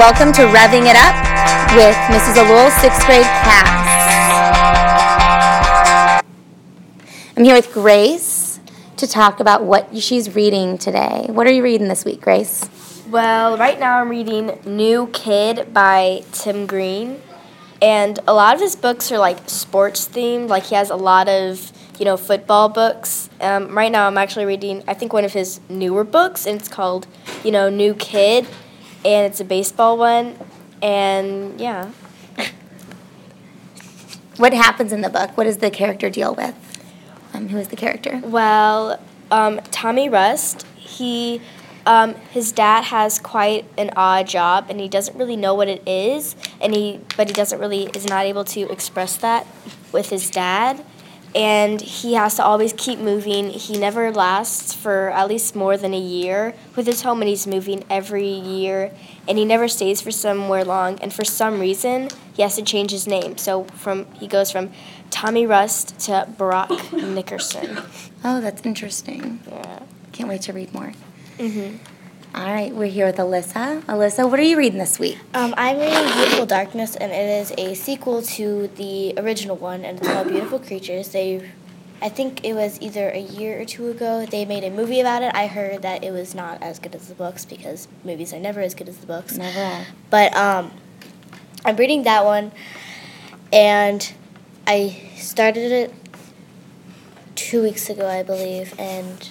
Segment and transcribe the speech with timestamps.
[0.00, 1.14] Welcome to Revving It Up
[1.76, 2.42] with Mrs.
[2.42, 3.82] Alul sixth grade class.
[7.36, 8.60] I'm here with Grace
[8.96, 11.26] to talk about what she's reading today.
[11.28, 12.66] What are you reading this week, Grace?
[13.10, 17.20] Well, right now I'm reading New Kid by Tim Green.
[17.82, 20.48] And a lot of his books are like sports themed.
[20.48, 23.28] Like he has a lot of, you know, football books.
[23.42, 26.68] Um, right now I'm actually reading, I think, one of his newer books, and it's
[26.68, 27.06] called,
[27.44, 28.46] you know, New Kid.
[29.04, 30.38] And it's a baseball one.
[30.82, 31.90] And yeah.
[34.36, 35.36] What happens in the book?
[35.36, 36.54] What does the character deal with?
[37.34, 38.22] Um, who is the character?
[38.24, 38.98] Well,
[39.30, 41.42] um, Tommy Rust, he,
[41.84, 45.86] um, his dad has quite an odd job, and he doesn't really know what it
[45.86, 49.46] is, and he, but he doesn't really is not able to express that
[49.92, 50.82] with his dad,
[51.34, 53.50] and he has to always keep moving.
[53.50, 57.46] He never lasts for at least more than a year with his home, and he's
[57.46, 58.92] moving every year,
[59.28, 60.98] and he never stays for somewhere long.
[61.00, 63.36] And for some reason, he has to change his name.
[63.38, 64.70] So from he goes from
[65.10, 67.78] Tommy Rust to Brock Nickerson.
[68.24, 69.40] Oh, that's interesting.
[69.48, 69.80] Yeah.
[70.12, 70.92] Can't wait to read more.
[71.38, 71.78] Mhm.
[72.32, 73.82] All right, we're here with Alyssa.
[73.82, 75.18] Alyssa, what are you reading this week?
[75.34, 79.98] Um, I'm reading Beautiful Darkness, and it is a sequel to the original one, and
[79.98, 81.08] it's called Beautiful Creatures.
[81.08, 81.50] They,
[82.00, 85.24] I think it was either a year or two ago, they made a movie about
[85.24, 85.34] it.
[85.34, 88.60] I heard that it was not as good as the books because movies are never
[88.60, 89.36] as good as the books.
[89.36, 89.86] Never are.
[90.08, 90.70] But um,
[91.64, 92.52] I'm reading that one,
[93.52, 94.12] and
[94.68, 95.94] I started it
[97.34, 99.28] two weeks ago, I believe, and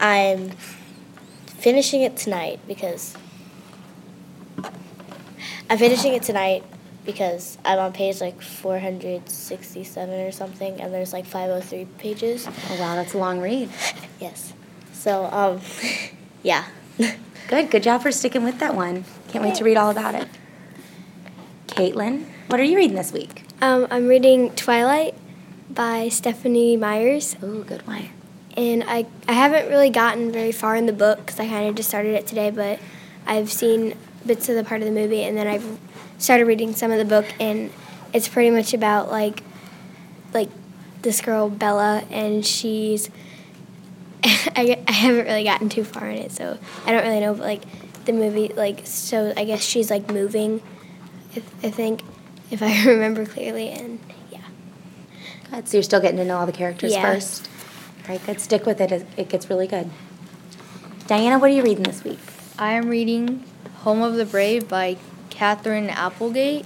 [0.00, 0.50] I'm
[1.46, 3.16] finishing it tonight because
[5.70, 6.64] I'm finishing it tonight
[7.04, 12.46] because I'm on page like 467 or something, and there's like 503 pages.
[12.46, 13.70] Oh, wow, that's a long read.
[14.20, 14.52] Yes.
[14.92, 15.60] So, um,
[16.42, 16.64] yeah.
[17.48, 19.04] Good, good job for sticking with that one.
[19.28, 20.26] Can't wait to read all about it.
[21.68, 23.44] Katelynn, what are you reading this week?
[23.62, 25.14] Um, I'm reading Twilight
[25.70, 28.10] by Stephanie Myers, Oh, good one.
[28.58, 31.76] And I, I haven't really gotten very far in the book because I kind of
[31.76, 32.80] just started it today, but
[33.24, 33.96] I've seen
[34.26, 35.78] bits of the part of the movie, and then I've
[36.18, 37.70] started reading some of the book, and
[38.12, 39.44] it's pretty much about like
[40.34, 40.48] like
[41.02, 43.10] this girl Bella, and she's
[44.24, 47.44] I, I haven't really gotten too far in it, so I don't really know, but
[47.44, 47.62] like
[48.06, 50.62] the movie, like so I guess she's like moving,
[51.36, 52.02] I, I think,
[52.50, 54.00] if I remember clearly, and
[54.32, 54.40] yeah.
[55.52, 55.68] Good.
[55.68, 57.02] So you're still getting to know all the characters Yeah.
[57.02, 57.48] first.
[58.08, 58.40] All right, good.
[58.40, 58.90] Stick with it.
[58.90, 59.90] It it gets really good.
[61.08, 62.18] Diana, what are you reading this week?
[62.58, 63.44] I am reading
[63.80, 64.96] Home of the Brave by
[65.28, 66.64] Katherine Applegate.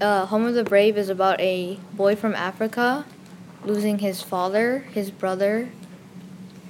[0.00, 3.04] Uh, Home of the Brave is about a boy from Africa
[3.66, 5.68] losing his father, his brother,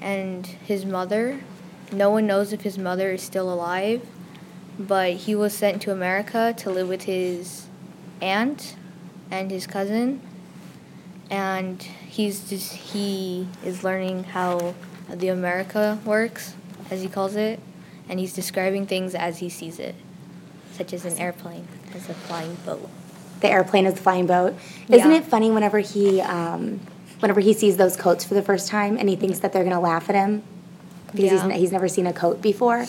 [0.01, 1.39] and his mother.
[1.93, 4.05] No one knows if his mother is still alive,
[4.81, 7.67] but he was sent to America to live with his
[8.21, 8.75] aunt
[9.31, 10.21] and his cousin.
[11.31, 14.75] And he's just he is learning how
[15.13, 16.55] the America works,
[16.91, 17.59] as he calls it,
[18.09, 19.95] and he's describing things as he sees it,
[20.73, 22.89] such as an airplane, as a flying boat.
[23.41, 24.55] The airplane is the flying boat.
[24.89, 25.17] Isn't Yeah.
[25.19, 26.81] it funny whenever he um,
[27.21, 29.81] whenever he sees those coats for the first time and he thinks that they're gonna
[29.81, 30.43] laugh at him
[31.07, 31.45] because he's, Yeah.
[31.45, 32.87] n- he's never seen a coat before.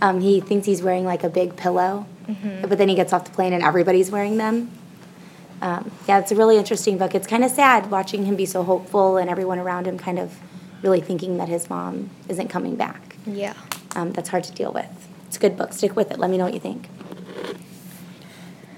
[0.00, 2.68] Um, he thinks he's wearing like a big pillow, Mm-hmm.
[2.68, 4.70] but then he gets off the plane and everybody's wearing them.
[5.62, 7.14] Um, yeah, it's a really interesting book.
[7.14, 10.36] It's kind of sad watching him be so hopeful and everyone around him kind of
[10.82, 13.16] really thinking that his mom isn't coming back.
[13.26, 13.54] Yeah.
[13.94, 15.08] Um, that's hard to deal with.
[15.28, 15.72] It's a good book.
[15.72, 16.18] Stick with it.
[16.18, 16.88] Let me know what you think.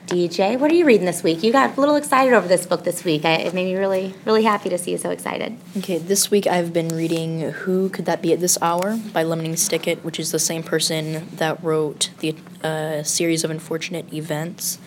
[0.06, 1.42] DJ, what are you reading this week?
[1.42, 3.24] You got a little excited over this book this week.
[3.24, 5.56] I, it made me really, really happy to see you so excited.
[5.78, 9.52] Okay, this week I've been reading Who Could That Be at This Hour by Lemony
[9.52, 14.78] Snicket, which is the same person that wrote the uh, series of unfortunate events.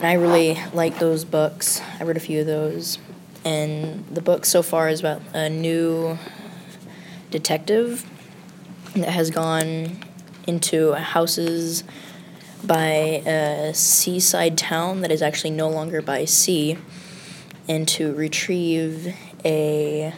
[0.00, 1.80] I really like those books.
[2.00, 2.98] I read a few of those.
[3.44, 6.18] And the book so far is about a new
[7.30, 8.04] detective
[8.94, 9.98] that has gone
[10.46, 11.84] into houses
[12.64, 16.78] by a seaside town that is actually no longer by sea
[17.68, 19.14] and to retrieve
[19.44, 20.12] a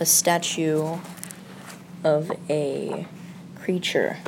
[0.00, 0.98] a statue
[2.04, 3.06] of a
[3.56, 4.18] creature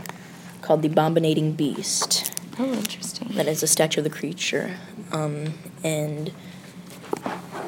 [0.63, 2.40] called the Bombinating Beast.
[2.61, 3.29] Oh, interesting.
[3.37, 4.77] That is a statue of the creature,
[5.13, 6.31] um, and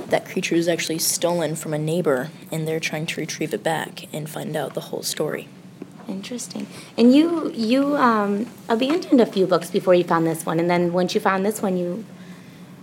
[0.08, 4.06] that creature is actually stolen from a neighbor, and they're trying to retrieve it back
[4.12, 5.48] and find out the whole story.
[6.06, 6.66] Interesting.
[6.98, 10.92] And you, you um, abandoned a few books before you found this one, and then
[10.92, 12.04] once you found this one, you,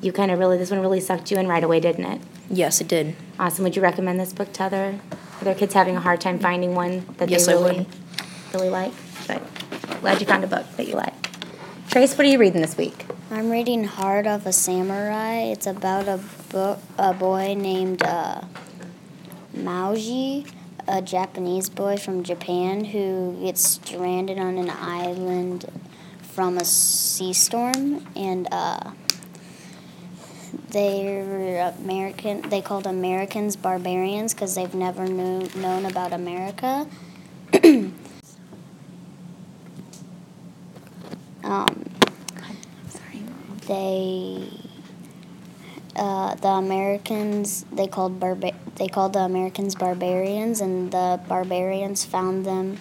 [0.02, 2.22] you kind of really, this one really sucked you in right away, didn't it?
[2.50, 3.16] Yes, it did.
[3.38, 3.64] Awesome.
[3.66, 5.00] Would you recommend this book to other
[5.42, 7.86] other kids having a hard time finding one that Yes, they really?
[8.52, 8.94] really like?
[9.28, 9.42] Good.
[10.02, 11.14] Glad you found a book that you like.
[11.90, 13.08] Tres, what are you reading this week?
[13.32, 15.38] I'm reading Heart of a Samurai.
[15.38, 16.20] It's about a
[16.50, 18.42] book, a boy named uh,
[19.56, 20.48] Mauji,
[20.88, 25.66] a Japanese boy from Japan who gets stranded on an island
[26.22, 28.92] from a sea storm, and uh,
[30.70, 32.48] they're American.
[32.50, 36.86] They called Americans barbarians because they've never knew, known about America.
[41.50, 41.86] Um,
[43.68, 44.48] they
[45.96, 52.46] uh, the Americans they called barba- they called the Americans barbarians, and the barbarians found
[52.46, 52.78] them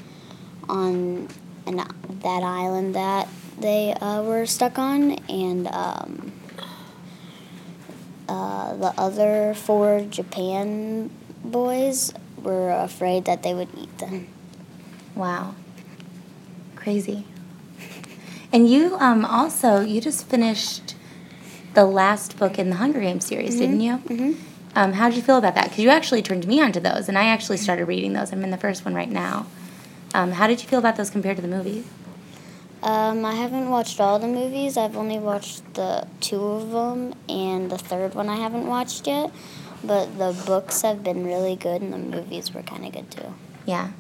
[0.68, 1.28] on
[1.66, 1.76] an,
[2.22, 3.28] that island that
[3.58, 6.32] they uh, were stuck on, and um,
[8.28, 11.10] uh, the other four Japan
[11.42, 12.12] boys
[12.42, 14.28] were afraid that they would eat them.
[15.14, 15.54] Wow.
[16.76, 17.24] Crazy.
[18.52, 20.94] And you um, also, you just finished
[21.74, 23.98] the last book in the Hunger Games series, didn't you?
[23.98, 24.32] Mm-hmm.
[24.74, 25.64] Um, how did you feel about that?
[25.64, 28.32] Because you actually turned me onto those, and I actually started reading those.
[28.32, 29.46] I'm in the first one right now.
[30.14, 31.86] Um, how did you feel about those compared to the movies?
[32.82, 34.76] Um, I haven't watched all the movies.
[34.76, 39.30] I've only watched the two of them, and the third one I haven't watched yet.
[39.84, 43.34] But the books have been really good, and the movies were kind of good too.
[43.66, 43.90] Yeah.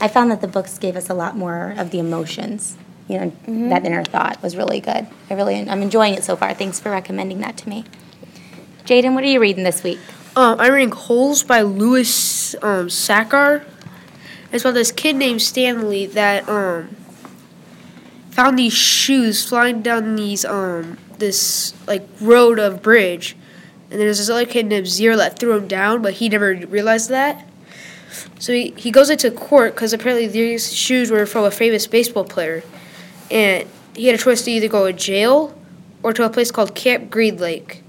[0.00, 2.76] I found that the books gave us a lot more of the emotions.
[3.08, 3.68] You know, Mm-hmm.
[3.68, 5.06] that inner thought was really good.
[5.28, 6.54] I really, I'm enjoying it so far.
[6.54, 7.84] Thanks for recommending that to me.
[8.86, 9.98] Jaydan, what are you reading this week?
[10.36, 13.64] Um, I'm reading Holes by Louis um, Sachar.
[14.52, 16.96] It's about this kid named Stanley that um,
[18.30, 23.36] found these shoes flying down these um, this like road of bridge,
[23.90, 27.10] and there's this other kid named Zero that threw him down, but he never realized
[27.10, 27.46] that.
[28.38, 32.24] So he, he goes into court because apparently these shoes were from a famous baseball
[32.24, 32.62] player,
[33.30, 35.56] and he had a choice to either go to jail
[36.02, 37.84] or to a place called Camp Green Lake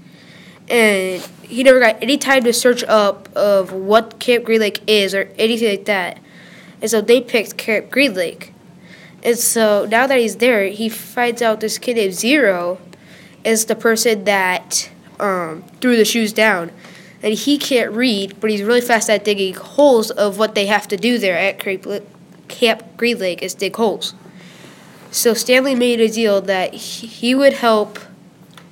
[0.68, 5.14] and he never got any time to search up of what Camp Green Lake is
[5.14, 6.18] or anything like that.
[6.82, 8.52] And so they picked Camp Green Lake.
[9.22, 12.78] And so now that he's there, he finds out this kid named Zero
[13.44, 14.90] is the person that
[15.20, 16.70] um, threw the shoes down.
[17.22, 20.86] And he can't read, but he's really fast at digging holes of what they have
[20.88, 21.58] to do there at
[22.48, 24.14] Camp Green Lake is dig holes.
[25.16, 27.98] So Stanley made a deal that he would help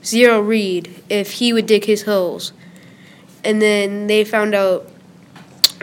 [0.04, 2.52] Zero read if he would dig his holes.
[3.42, 4.86] And then they found out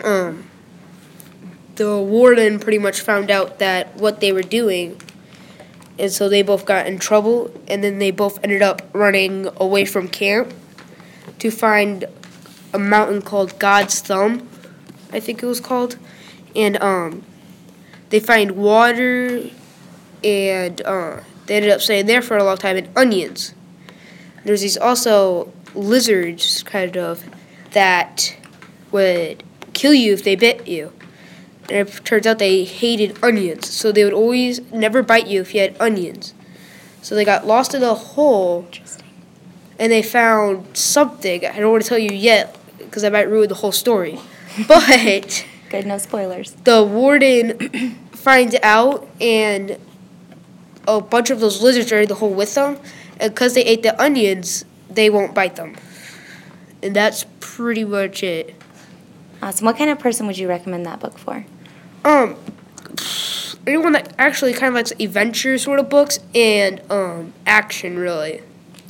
[0.04, 0.48] um,
[1.74, 5.00] the warden pretty much found out that what they were doing
[5.98, 9.84] and so they both got in trouble and then they both ended up running away
[9.84, 10.54] from camp
[11.40, 12.04] to find
[12.72, 14.48] a mountain called God's Thumb,
[15.12, 15.98] I think it was called.
[16.54, 17.24] And um
[18.10, 19.50] they find water
[20.24, 23.54] and uh, they ended up staying there for a long time and onions.
[24.44, 27.24] There's these also lizards, kind of,
[27.72, 28.36] that
[28.90, 29.42] would
[29.72, 30.92] kill you if they bit you.
[31.70, 35.54] And it turns out they hated onions, so they would always never bite you if
[35.54, 36.34] you had onions.
[37.02, 38.68] So they got lost in a hole,
[39.78, 41.46] and they found something.
[41.46, 44.18] I don't want to tell you yet because I might ruin the whole story.
[44.68, 46.52] But Good, no spoilers.
[46.64, 47.70] the warden
[48.12, 49.78] finds out, and
[50.86, 52.78] a bunch of those lizards are in the hole with them.
[53.20, 55.76] And because they ate the onions, they won't bite them.
[56.82, 58.54] And that's pretty much it.
[59.42, 59.66] Awesome.
[59.66, 61.44] What kind of person would you recommend that book for?
[62.04, 62.36] Um,
[63.66, 68.42] anyone that actually kind of likes adventure sort of books and um action really.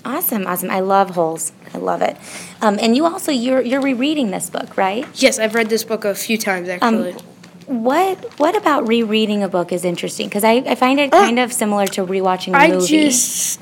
[0.05, 0.71] Awesome, awesome.
[0.71, 1.53] I love holes.
[1.73, 2.17] I love it.
[2.61, 5.07] Um, and you also you're you're rereading this book, right?
[5.15, 7.15] Yes, I've read this book a few times actually.
[7.67, 10.29] What what about rereading a book is interesting?
[10.29, 12.87] Because I, I find it kind of similar to rewatching a I movie.
[12.87, 13.61] just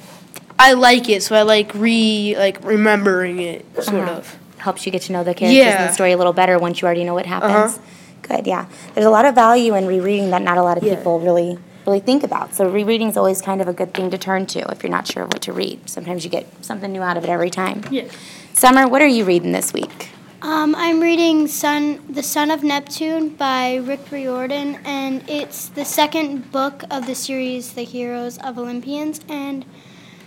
[0.59, 4.12] I like it, so I like re like remembering it sort Uh-huh.
[4.12, 4.37] of.
[4.59, 5.87] helps you get to know the characters and Yeah.
[5.87, 7.78] the story a little better once you already know what happens.
[7.78, 8.37] Uh-huh.
[8.37, 8.66] Good, yeah.
[8.95, 10.97] There's a lot of value in rereading that not a lot of Yeah.
[10.97, 12.54] people really really think about.
[12.54, 15.07] So rereading is always kind of a good thing to turn to if you're not
[15.07, 15.88] sure what to read.
[15.88, 17.83] Sometimes you get something new out of it every time.
[17.90, 18.04] Yeah.
[18.52, 20.10] Summer, what are you reading this week?
[20.42, 26.50] Um, I'm reading Son, The Son of Neptune by Rick Riordan, and it's the second
[26.50, 29.20] book of the series, The Heroes of Olympians.
[29.28, 29.66] And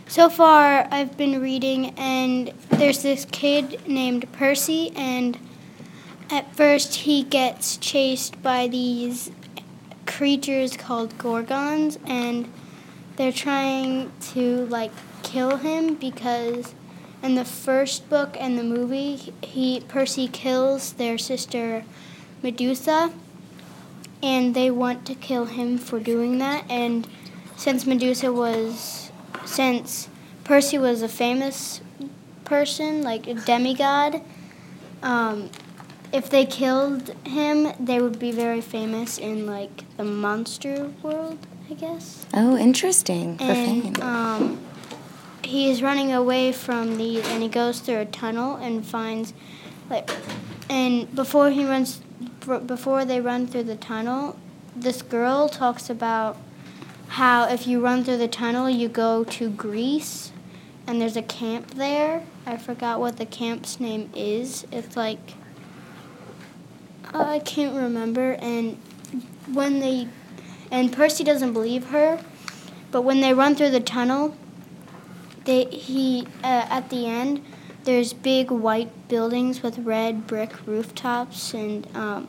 [0.07, 5.39] so far, I've been reading, and there's this kid named Percy, and
[6.29, 9.31] at first, he gets chased by these
[10.05, 12.53] creatures called gorgons, and
[13.15, 14.91] they're trying to like
[15.23, 16.75] kill him because
[17.23, 21.85] in the first book and the movie, he Percy kills their sister
[22.43, 23.13] Medusa,
[24.21, 26.65] and they want to kill him for doing that.
[26.69, 27.07] And
[27.55, 29.09] since Medusa was,
[29.45, 30.09] since
[30.43, 31.79] Percy was a famous
[32.43, 34.21] person, like a demigod,
[35.01, 35.49] um,
[36.11, 41.39] if they killed him, they would be very famous in like the monster world,
[41.69, 42.25] I guess.
[42.33, 43.37] Oh, interesting.
[43.37, 44.03] For And fame.
[44.03, 44.59] um,
[45.53, 49.35] he is running away from these, and he goes through a tunnel and finds,
[49.87, 50.09] like,
[50.67, 52.01] and before he runs,
[52.65, 54.35] before they run through the tunnel,
[54.75, 56.37] this girl talks about
[57.09, 60.31] how if you run through the tunnel, you go to Greece,
[60.87, 62.23] and there's a camp there.
[62.47, 64.65] I forgot what the camp's name is.
[64.71, 65.35] It's like
[67.13, 68.31] I can't remember.
[68.39, 68.81] And
[69.53, 70.07] when they,
[70.71, 72.19] and Percy doesn't believe her,
[72.89, 74.35] but when they run through the tunnel,
[75.45, 77.43] they he uh, at the end
[77.83, 82.27] there's big white buildings with red brick rooftops and um,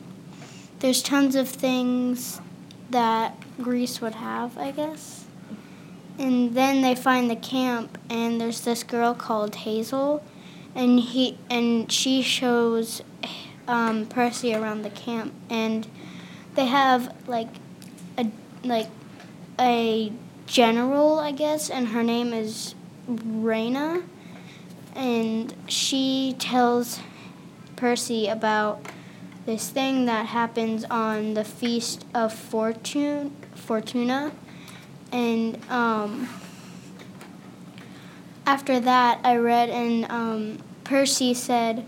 [0.79, 2.41] there's tons of things
[2.89, 5.25] that Greece would have, I guess.
[6.17, 10.23] And then they find the camp and there's this girl called Hazel
[10.73, 13.01] and he and she shows
[13.67, 15.87] um, Percy around the camp and
[16.55, 17.49] they have like
[18.17, 18.29] a
[18.63, 18.87] like
[19.59, 20.11] a
[20.45, 22.74] general, I guess, and her name is
[23.07, 24.03] Reyna,
[24.95, 26.99] and she tells
[27.75, 28.81] Percy about
[29.45, 34.31] this thing that happens on the feast of Fortune, Fortuna,
[35.11, 36.27] and um,
[38.45, 41.85] after that, I read and um, Percy said,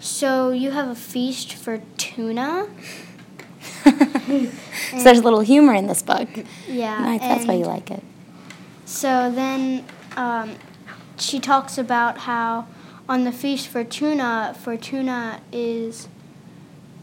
[0.00, 2.66] "So you have a feast for tuna?"
[3.84, 6.28] so there's a little humor in this book.
[6.68, 8.02] Yeah, Nice, that's why you like it.
[8.84, 9.84] So then
[10.16, 10.56] um,
[11.18, 12.66] she talks about how
[13.08, 16.08] on the feast for Tuna, Fortuna is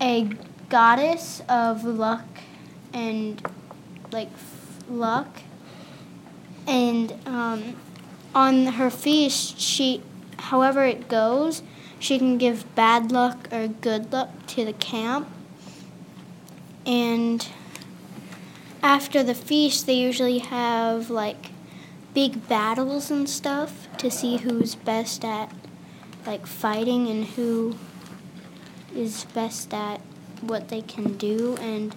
[0.02, 0.30] a
[0.70, 2.26] goddess of luck
[2.94, 3.46] and
[4.12, 5.42] like f- luck.
[6.68, 7.76] And um,
[8.34, 10.02] on her feast, she,
[10.38, 11.62] however it goes,
[12.00, 15.30] she can give bad luck or good luck to the camp.
[16.86, 17.48] And
[18.82, 21.53] after the feast, they usually have like
[22.14, 25.52] big battles and stuff to see who's best at
[26.26, 27.76] like fighting and who
[28.96, 30.00] is best at
[30.42, 31.96] what they can do and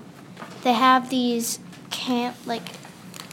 [0.63, 1.59] they have these
[1.91, 2.69] camp like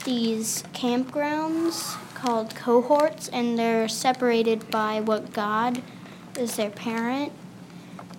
[0.03, 5.81] these campgrounds called cohorts and they're separated by what god
[6.37, 7.31] is their parent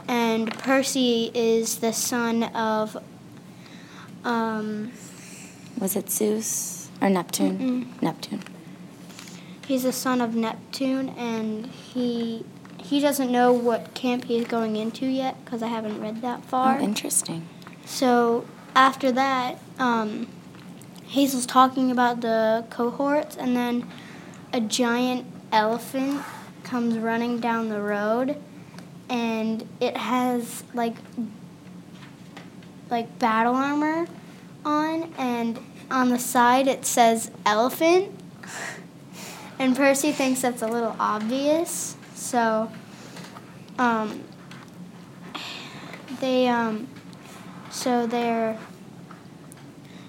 [0.09, 2.97] and percy is the son of
[4.25, 4.92] um,
[5.78, 7.92] Was it Zeus or Neptune?
[8.00, 8.42] Neptune.
[9.66, 12.44] He's the son of Neptune, and he
[12.78, 16.78] he doesn't know what camp he's going into yet because I haven't read that far.
[16.78, 17.49] Oh, interesting.
[17.87, 18.44] so
[18.76, 20.28] after that, um,
[21.06, 23.88] Hazel's talking about the cohorts, and then
[24.52, 26.23] a giant elephant
[26.62, 28.37] comes running down the road,
[29.09, 30.97] and it has like
[32.90, 34.06] like battle armor
[34.64, 35.59] on, and
[35.90, 38.12] on the side it says elephant.
[39.58, 42.70] And Percy thinks that's a little obvious, so
[43.78, 44.25] um,
[46.20, 46.88] they um,
[47.70, 48.58] so they're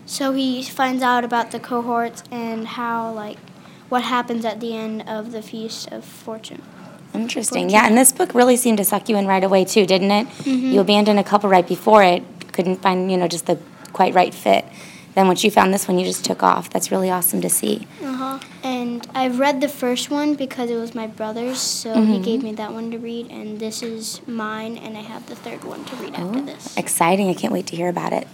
[0.05, 3.37] so he finds out about the cohorts and how like
[3.89, 6.61] what happens at the end of the feast of fortune.
[7.13, 7.69] Interesting.
[7.69, 10.27] Yeah, and this book really seemed to suck you in right away too, didn't it?
[10.45, 13.57] You abandoned a couple right before it, couldn't find, you know, just the
[13.93, 14.65] quite right fit.
[15.15, 16.69] Then once you found this one, you just took off.
[16.69, 17.87] That's really awesome to see.
[18.03, 18.39] Uh-huh.
[18.63, 22.51] And I've read the first one because it was my brother's, so he gave me
[22.53, 25.95] that one to read, and this is mine, and I have the third one to
[25.95, 26.75] read after this.
[26.75, 27.29] Exciting.
[27.29, 28.27] I can't wait to hear about it.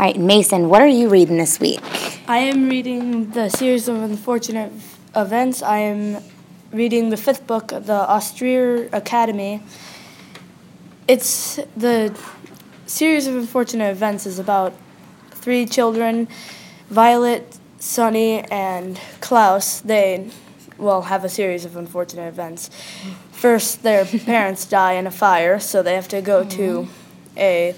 [0.00, 1.80] All right, Mason, what are you reading this week?
[2.26, 4.72] I am reading the series of unfortunate
[5.14, 5.62] events.
[5.62, 6.24] I am
[6.72, 9.62] reading the fifth book, The Austere Academy.
[11.06, 12.18] It's the
[12.86, 14.72] series of unfortunate events is about
[15.40, 16.28] three children,
[16.88, 19.80] Violet, Sunny, and Klaus.
[19.80, 20.30] They
[20.78, 22.70] well have a series of unfortunate events.
[23.32, 26.56] First, their parents die in a fire, so they have to go mm-hmm.
[26.56, 26.88] to
[27.36, 27.74] a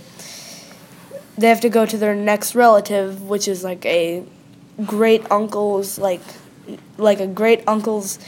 [1.38, 4.24] they have to go to their next relative, which is like a
[4.86, 6.20] great uncle's like
[6.98, 8.18] like a great uncle's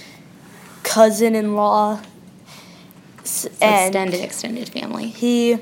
[0.82, 2.00] cousin-in-law.
[3.24, 5.08] So extended, extended family.
[5.08, 5.58] he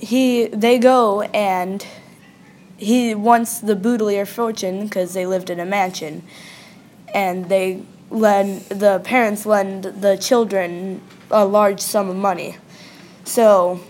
[0.00, 1.86] he they go and
[2.76, 6.22] he wants the Baudelaire fortune because they lived in a mansion,
[7.14, 11.00] and they lend the parents lend the children
[11.30, 12.56] a large sum of money,
[13.24, 13.80] so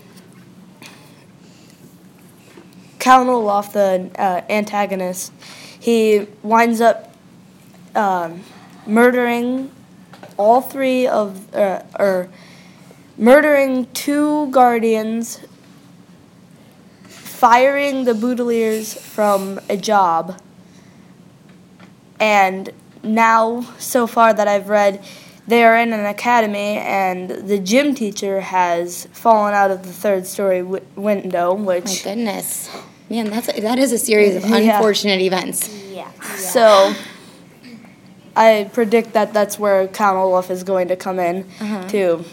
[2.99, 5.31] Count Olaf, the uh, antagonist,
[5.79, 7.13] he winds up
[7.95, 8.43] um,
[8.85, 9.71] murdering
[10.35, 12.29] all three of, uh, or
[13.17, 15.39] murdering two guardians,
[17.07, 20.39] firing the Baudelaires from a job,
[22.19, 22.69] and
[23.03, 25.03] now, so far that I've read,
[25.47, 30.25] they are in an academy, and the gym teacher has fallen out of the third
[30.27, 31.85] story w- window, which.
[31.85, 32.69] My goodness.
[33.09, 34.75] Man, that's that is a series of Yeah.
[34.77, 35.69] unfortunate events.
[35.89, 36.11] Yeah.
[36.35, 36.93] So
[38.35, 41.87] I predict that that's where Count Olaf is going to come in Uh-huh.
[41.87, 42.25] too.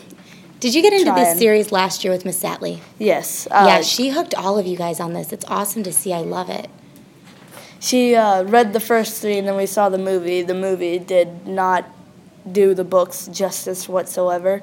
[0.64, 2.80] Did you get into this and- series last year with Miss Satley?
[2.99, 3.47] Yes.
[3.50, 5.30] Uh, yeah, she hooked all of you guys on this.
[5.30, 6.11] It's awesome to see.
[6.11, 6.71] I love it.
[7.80, 10.40] She uh, read the first three, and then we saw the movie.
[10.40, 11.85] The movie did not
[12.50, 14.62] do the books justice whatsoever.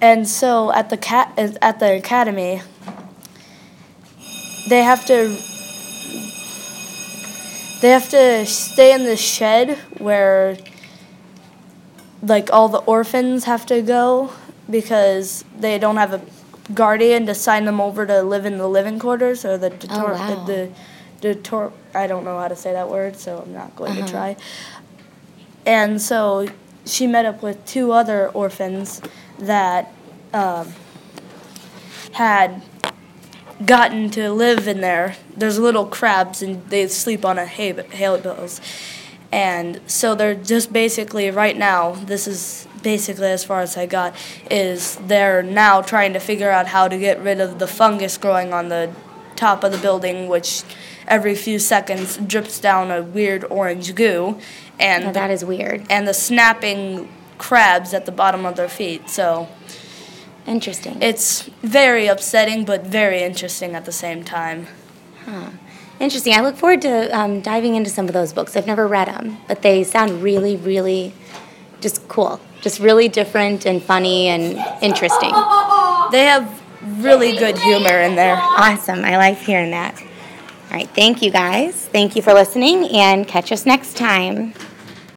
[0.00, 2.62] And so at the cat at the academy,
[4.66, 5.28] they have to
[7.82, 10.56] they have to stay in the shed where
[12.26, 14.32] like all the orphans have to go
[14.68, 16.20] because they don't have a
[16.74, 20.12] guardian to sign them over to live in the living quarters or the detor- Oh,
[20.12, 20.44] wow.
[20.44, 20.70] the
[21.20, 24.06] detor- I don't know how to say that word, so I'm not going Uh-huh.
[24.06, 24.36] to try.
[25.64, 26.48] And so
[26.84, 29.00] she met up with two other orphans
[29.38, 29.92] that
[30.34, 30.72] um,
[32.12, 32.62] had
[33.64, 35.16] gotten to live in there.
[35.36, 38.60] There's little crabs, and they sleep on a hay, hay bales.
[39.36, 41.92] And so they're just basically right now.
[41.92, 44.14] This is basically as far as I got.
[44.50, 48.54] Is they're now trying to figure out how to get rid of the fungus growing
[48.54, 48.90] on the
[49.36, 50.62] top of the building, which
[51.06, 54.38] every few seconds drips down a weird orange goo,
[54.80, 55.84] and Now, the- that is weird.
[55.90, 59.10] and the snapping crabs at the bottom of their feet.
[59.10, 59.48] So
[60.46, 60.96] Interesting.
[61.02, 64.66] it's very upsetting, but very interesting at the same time.
[65.98, 66.34] Interesting.
[66.34, 68.56] I look forward to um, diving into some of those books.
[68.56, 71.14] I've never read them, but they sound really, really
[71.80, 72.40] just cool.
[72.60, 75.30] Just really different and funny and interesting.
[76.10, 76.62] They have
[76.98, 78.36] really good humor in there.
[78.36, 79.04] Awesome.
[79.04, 80.00] I like hearing that.
[80.00, 80.88] All right.
[80.90, 81.86] Thank you guys.
[81.86, 84.52] Thank you for listening and catch us next time.